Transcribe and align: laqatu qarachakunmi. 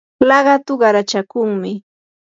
laqatu 0.27 0.73
qarachakunmi. 0.81 1.71